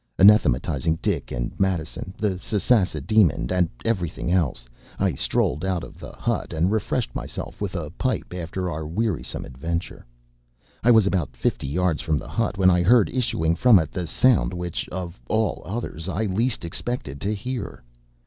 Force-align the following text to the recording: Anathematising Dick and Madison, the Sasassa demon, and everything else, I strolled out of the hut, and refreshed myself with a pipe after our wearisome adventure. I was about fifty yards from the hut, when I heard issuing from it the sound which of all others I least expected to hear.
Anathematising 0.17 0.97
Dick 0.99 1.31
and 1.31 1.51
Madison, 1.59 2.11
the 2.17 2.39
Sasassa 2.41 2.99
demon, 3.05 3.49
and 3.51 3.69
everything 3.85 4.31
else, 4.31 4.67
I 4.97 5.13
strolled 5.13 5.63
out 5.63 5.83
of 5.83 5.99
the 5.99 6.11
hut, 6.11 6.53
and 6.53 6.71
refreshed 6.71 7.13
myself 7.13 7.61
with 7.61 7.75
a 7.75 7.91
pipe 7.91 8.33
after 8.35 8.67
our 8.71 8.87
wearisome 8.87 9.45
adventure. 9.45 10.03
I 10.83 10.89
was 10.89 11.05
about 11.05 11.37
fifty 11.37 11.67
yards 11.67 12.01
from 12.01 12.17
the 12.17 12.27
hut, 12.29 12.57
when 12.57 12.71
I 12.71 12.81
heard 12.81 13.11
issuing 13.11 13.53
from 13.53 13.77
it 13.77 13.91
the 13.91 14.07
sound 14.07 14.55
which 14.55 14.89
of 14.89 15.21
all 15.27 15.61
others 15.67 16.09
I 16.09 16.23
least 16.25 16.65
expected 16.65 17.21
to 17.21 17.35
hear. 17.35 17.83